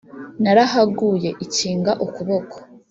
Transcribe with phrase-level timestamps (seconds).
[0.43, 2.57] narahaguye ikinga ukuboko